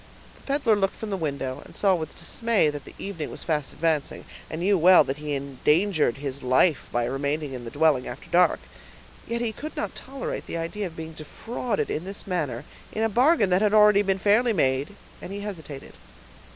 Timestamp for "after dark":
8.07-8.59